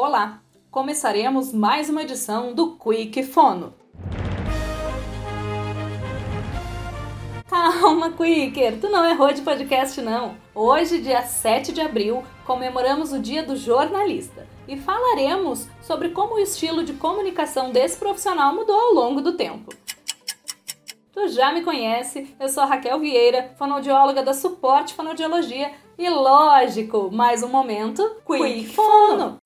Olá! 0.00 0.40
Começaremos 0.70 1.52
mais 1.52 1.90
uma 1.90 2.02
edição 2.02 2.54
do 2.54 2.76
Quick 2.76 3.20
Fono. 3.24 3.74
Calma, 7.50 8.12
Quicker, 8.12 8.80
tu 8.80 8.88
não 8.90 9.04
errou 9.04 9.32
de 9.32 9.42
podcast 9.42 10.00
não. 10.00 10.36
Hoje, 10.54 11.02
dia 11.02 11.22
7 11.22 11.72
de 11.72 11.80
abril, 11.80 12.22
comemoramos 12.46 13.12
o 13.12 13.18
Dia 13.18 13.42
do 13.42 13.56
Jornalista 13.56 14.46
e 14.68 14.76
falaremos 14.76 15.66
sobre 15.82 16.10
como 16.10 16.34
o 16.34 16.38
estilo 16.38 16.84
de 16.84 16.92
comunicação 16.92 17.72
desse 17.72 17.96
profissional 17.96 18.54
mudou 18.54 18.78
ao 18.78 18.94
longo 18.94 19.20
do 19.20 19.32
tempo. 19.32 19.74
Tu 21.12 21.26
já 21.30 21.52
me 21.52 21.62
conhece, 21.62 22.36
eu 22.38 22.48
sou 22.48 22.62
a 22.62 22.66
Raquel 22.66 23.00
Vieira, 23.00 23.52
fonoaudióloga 23.58 24.22
da 24.22 24.32
Suporte 24.32 24.94
Fonoaudiologia 24.94 25.72
e, 25.98 26.08
lógico, 26.08 27.10
mais 27.10 27.42
um 27.42 27.48
momento, 27.48 28.08
Quick 28.24 28.68
Fono! 28.68 29.37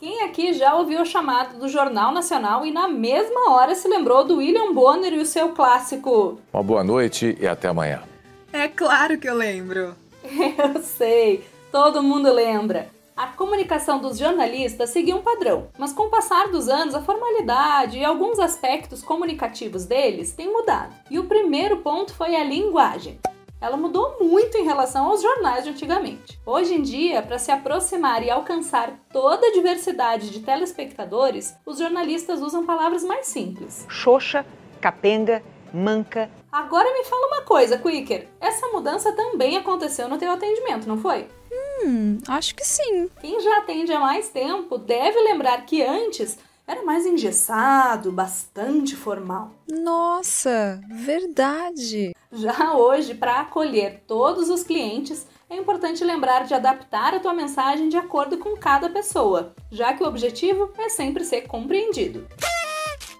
Quem 0.00 0.22
aqui 0.22 0.54
já 0.54 0.74
ouviu 0.76 1.02
o 1.02 1.04
chamado 1.04 1.58
do 1.58 1.68
Jornal 1.68 2.10
Nacional 2.10 2.64
e 2.64 2.72
na 2.72 2.88
mesma 2.88 3.50
hora 3.50 3.74
se 3.74 3.86
lembrou 3.86 4.24
do 4.24 4.38
William 4.38 4.72
Bonner 4.72 5.12
e 5.12 5.18
o 5.18 5.26
seu 5.26 5.50
clássico 5.50 6.40
Uma 6.50 6.62
boa 6.62 6.82
noite 6.82 7.36
e 7.38 7.46
até 7.46 7.68
amanhã. 7.68 8.02
É 8.50 8.66
claro 8.66 9.18
que 9.18 9.28
eu 9.28 9.34
lembro. 9.34 9.94
Eu 10.24 10.82
sei, 10.82 11.44
todo 11.70 12.02
mundo 12.02 12.32
lembra. 12.32 12.88
A 13.14 13.26
comunicação 13.26 14.00
dos 14.00 14.16
jornalistas 14.16 14.88
seguia 14.88 15.14
um 15.14 15.20
padrão, 15.20 15.68
mas 15.76 15.92
com 15.92 16.04
o 16.04 16.10
passar 16.10 16.48
dos 16.48 16.70
anos, 16.70 16.94
a 16.94 17.02
formalidade 17.02 17.98
e 17.98 18.04
alguns 18.04 18.38
aspectos 18.38 19.02
comunicativos 19.02 19.84
deles 19.84 20.32
têm 20.32 20.50
mudado. 20.50 20.94
E 21.10 21.18
o 21.18 21.24
primeiro 21.24 21.76
ponto 21.78 22.14
foi 22.14 22.34
a 22.36 22.42
linguagem. 22.42 23.18
Ela 23.60 23.76
mudou 23.76 24.16
muito 24.18 24.56
em 24.56 24.64
relação 24.64 25.06
aos 25.06 25.20
jornais 25.20 25.64
de 25.64 25.70
antigamente. 25.70 26.40
Hoje 26.46 26.74
em 26.74 26.80
dia, 26.80 27.20
para 27.20 27.38
se 27.38 27.52
aproximar 27.52 28.22
e 28.22 28.30
alcançar 28.30 28.98
toda 29.12 29.46
a 29.46 29.52
diversidade 29.52 30.30
de 30.30 30.40
telespectadores, 30.40 31.54
os 31.66 31.78
jornalistas 31.78 32.40
usam 32.40 32.64
palavras 32.64 33.04
mais 33.04 33.26
simples. 33.26 33.84
Xoxa, 33.88 34.46
capenga, 34.80 35.42
manca. 35.74 36.30
Agora 36.50 36.90
me 36.90 37.04
fala 37.04 37.26
uma 37.26 37.42
coisa, 37.42 37.76
Quicker. 37.76 38.28
Essa 38.40 38.66
mudança 38.68 39.12
também 39.12 39.58
aconteceu 39.58 40.08
no 40.08 40.16
teu 40.16 40.30
atendimento, 40.30 40.88
não 40.88 40.96
foi? 40.96 41.28
Hum, 41.52 42.18
acho 42.28 42.54
que 42.54 42.66
sim. 42.66 43.10
Quem 43.20 43.40
já 43.40 43.58
atende 43.58 43.92
há 43.92 44.00
mais 44.00 44.30
tempo 44.30 44.78
deve 44.78 45.20
lembrar 45.20 45.66
que 45.66 45.82
antes 45.82 46.38
era 46.70 46.84
mais 46.84 47.04
engessado, 47.04 48.12
bastante 48.12 48.94
formal. 48.94 49.50
Nossa, 49.68 50.80
verdade. 50.88 52.14
Já 52.30 52.74
hoje, 52.74 53.12
para 53.12 53.40
acolher 53.40 54.04
todos 54.06 54.48
os 54.48 54.62
clientes, 54.62 55.26
é 55.48 55.56
importante 55.56 56.04
lembrar 56.04 56.44
de 56.44 56.54
adaptar 56.54 57.12
a 57.12 57.18
tua 57.18 57.34
mensagem 57.34 57.88
de 57.88 57.96
acordo 57.96 58.38
com 58.38 58.56
cada 58.56 58.88
pessoa, 58.88 59.52
já 59.68 59.92
que 59.92 60.04
o 60.04 60.06
objetivo 60.06 60.70
é 60.78 60.88
sempre 60.88 61.24
ser 61.24 61.42
compreendido. 61.42 62.24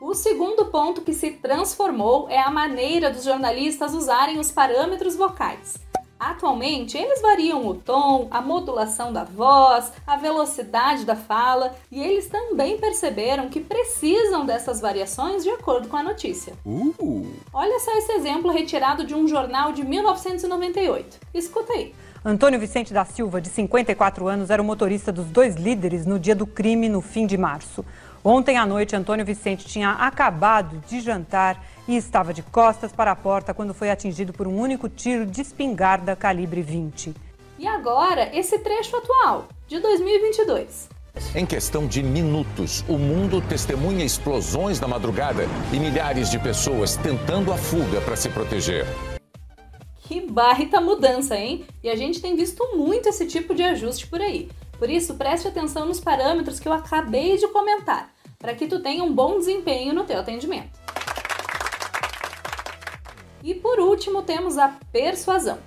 O 0.00 0.14
segundo 0.14 0.66
ponto 0.66 1.02
que 1.02 1.12
se 1.12 1.32
transformou 1.32 2.28
é 2.30 2.40
a 2.40 2.52
maneira 2.52 3.10
dos 3.10 3.24
jornalistas 3.24 3.94
usarem 3.94 4.38
os 4.38 4.52
parâmetros 4.52 5.16
vocais. 5.16 5.89
Atualmente, 6.20 6.98
eles 6.98 7.22
variam 7.22 7.66
o 7.66 7.74
tom, 7.74 8.28
a 8.30 8.42
modulação 8.42 9.10
da 9.10 9.24
voz, 9.24 9.90
a 10.06 10.16
velocidade 10.16 11.06
da 11.06 11.16
fala 11.16 11.74
e 11.90 11.98
eles 11.98 12.28
também 12.28 12.76
perceberam 12.76 13.48
que 13.48 13.58
precisam 13.58 14.44
dessas 14.44 14.82
variações 14.82 15.42
de 15.42 15.48
acordo 15.48 15.88
com 15.88 15.96
a 15.96 16.02
notícia. 16.02 16.52
Uh. 16.66 17.32
Olha 17.54 17.80
só 17.80 17.96
esse 17.96 18.12
exemplo 18.12 18.50
retirado 18.50 19.02
de 19.02 19.14
um 19.14 19.26
jornal 19.26 19.72
de 19.72 19.82
1998. 19.82 21.18
Escuta 21.32 21.72
aí. 21.72 21.94
Antônio 22.22 22.60
Vicente 22.60 22.92
da 22.92 23.02
Silva, 23.02 23.40
de 23.40 23.48
54 23.48 24.28
anos, 24.28 24.50
era 24.50 24.60
o 24.60 24.64
motorista 24.64 25.10
dos 25.10 25.24
dois 25.26 25.54
líderes 25.54 26.04
no 26.04 26.18
dia 26.18 26.34
do 26.34 26.46
crime, 26.46 26.86
no 26.86 27.00
fim 27.00 27.26
de 27.26 27.38
março. 27.38 27.82
Ontem 28.22 28.58
à 28.58 28.66
noite, 28.66 28.94
Antônio 28.94 29.24
Vicente 29.24 29.64
tinha 29.64 29.92
acabado 29.92 30.82
de 30.86 31.00
jantar 31.00 31.64
e 31.88 31.97
estava 31.97 32.34
de 32.34 32.42
costas 32.42 32.92
para 32.92 33.10
a 33.10 33.16
porta 33.16 33.54
quando 33.54 33.72
foi 33.72 33.91
atingido 33.91 34.34
por 34.34 34.47
um 34.47 34.58
único 34.58 34.86
tiro 34.86 35.25
de 35.25 35.41
espingarda 35.41 36.14
calibre 36.14 36.60
20. 36.60 37.14
E 37.58 37.66
agora, 37.66 38.28
esse 38.37 38.58
trecho 38.58 38.97
atual, 38.97 39.48
de 39.66 39.81
2022. 39.81 40.91
Em 41.34 41.47
questão 41.47 41.87
de 41.87 42.02
minutos, 42.02 42.84
o 42.87 42.98
mundo 42.98 43.41
testemunha 43.41 44.04
explosões 44.04 44.78
na 44.78 44.87
madrugada 44.87 45.44
e 45.72 45.78
milhares 45.78 46.31
de 46.31 46.38
pessoas 46.38 46.97
tentando 46.97 47.50
a 47.50 47.56
fuga 47.56 48.02
para 48.02 48.14
se 48.14 48.28
proteger. 48.28 48.87
Que 50.10 50.21
baita 50.21 50.81
mudança, 50.81 51.37
hein? 51.37 51.65
E 51.84 51.88
a 51.88 51.94
gente 51.94 52.21
tem 52.21 52.34
visto 52.34 52.76
muito 52.76 53.09
esse 53.09 53.28
tipo 53.28 53.54
de 53.54 53.62
ajuste 53.62 54.09
por 54.09 54.21
aí. 54.21 54.50
Por 54.76 54.91
isso, 54.91 55.15
preste 55.15 55.47
atenção 55.47 55.87
nos 55.87 56.00
parâmetros 56.00 56.59
que 56.59 56.66
eu 56.66 56.72
acabei 56.72 57.37
de 57.37 57.47
comentar, 57.47 58.12
para 58.37 58.53
que 58.53 58.66
tu 58.66 58.81
tenha 58.81 59.04
um 59.04 59.15
bom 59.15 59.38
desempenho 59.38 59.94
no 59.94 60.03
teu 60.03 60.19
atendimento. 60.19 60.81
E 63.44 63.54
por 63.54 63.78
último, 63.78 64.25
temos 64.25 64.59
a 64.59 64.76
persuasão. 64.91 65.59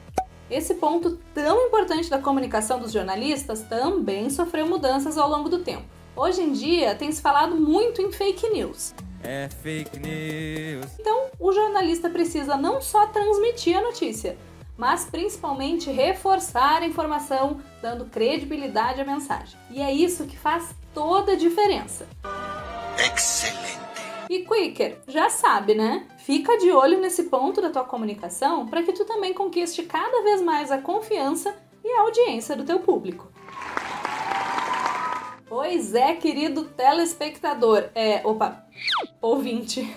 Esse 0.52 0.74
ponto 0.74 1.18
tão 1.34 1.68
importante 1.68 2.10
da 2.10 2.20
comunicação 2.20 2.82
dos 2.82 2.92
jornalistas 2.92 3.62
também 3.62 4.30
sofreu 4.30 4.68
mudanças 4.68 5.18
ao 5.18 5.30
longo 5.30 5.48
do 5.48 5.60
tempo. 5.60 5.86
Hoje 6.18 6.42
em 6.42 6.52
dia, 6.52 6.96
tem 6.96 7.10
se 7.14 7.22
falado 7.22 7.56
muito 7.56 8.02
em 8.02 8.12
fake 8.12 8.50
news. 8.50 8.94
É 9.24 9.48
fake 9.48 10.00
news. 10.00 10.86
Então, 11.00 11.28
o 11.40 11.52
jornalista 11.52 12.10
precisa 12.10 12.56
não 12.56 12.82
só 12.82 13.08
transmitir 13.08 13.78
a 13.78 13.82
notícia, 13.82 14.38
mas 14.78 15.06
principalmente 15.06 15.92
reforçar 15.92 16.82
a 16.82 16.86
informação, 16.86 17.62
dando 17.82 18.06
credibilidade 18.06 19.02
à 19.02 19.06
mensagem. 19.06 19.58
E 19.70 19.82
é 19.82 19.92
isso 19.92 20.26
que 20.26 20.38
faz 20.38 20.76
toda 20.94 21.34
a 21.34 21.36
diferença. 21.36 22.08
Excelente. 22.98 23.84
E 24.30 24.40
Quicker, 24.46 25.00
já 25.08 25.30
sabe, 25.30 25.76
né? 25.76 26.08
Fica 26.18 26.58
de 26.58 26.72
olho 26.72 27.00
nesse 27.00 27.24
ponto 27.24 27.62
da 27.62 27.70
tua 27.70 27.84
comunicação 27.84 28.66
para 28.66 28.82
que 28.82 28.94
tu 28.94 29.06
também 29.06 29.34
conquiste 29.34 29.84
cada 29.84 30.24
vez 30.24 30.42
mais 30.42 30.72
a 30.72 30.78
confiança 30.78 31.54
e 31.84 31.88
a 31.88 32.02
audiência 32.02 32.56
do 32.56 32.64
teu 32.64 32.80
público. 32.80 33.32
Pois 35.48 35.94
é, 35.94 36.16
querido 36.16 36.64
telespectador, 36.64 37.90
é, 37.94 38.22
opa, 38.24 38.66
ouvinte. 39.22 39.88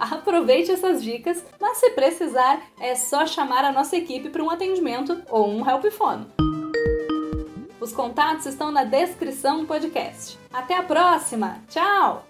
Aproveite 0.00 0.72
essas 0.72 1.02
dicas, 1.02 1.44
mas 1.60 1.76
se 1.76 1.90
precisar, 1.90 2.62
é 2.80 2.94
só 2.94 3.26
chamar 3.26 3.64
a 3.64 3.72
nossa 3.72 3.96
equipe 3.96 4.30
para 4.30 4.42
um 4.42 4.48
atendimento 4.48 5.22
ou 5.28 5.50
um 5.50 5.68
helpfone. 5.68 6.26
Os 7.78 7.92
contatos 7.92 8.46
estão 8.46 8.72
na 8.72 8.84
descrição 8.84 9.60
do 9.60 9.66
podcast. 9.66 10.38
Até 10.52 10.74
a 10.74 10.82
próxima! 10.82 11.58
Tchau! 11.68 12.29